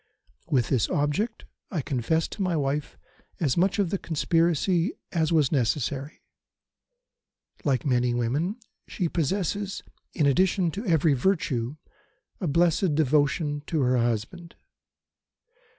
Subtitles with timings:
[0.49, 2.97] "With this object I confessed to my wife
[3.39, 6.23] as much of the conspiracy as was necessary.
[7.63, 8.55] Like many women,
[8.87, 9.83] she possesses,
[10.15, 11.75] in addition to every virtue,
[12.39, 14.55] a blessed devotion to her husband.